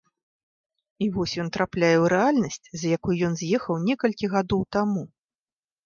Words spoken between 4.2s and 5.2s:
гадоў таму.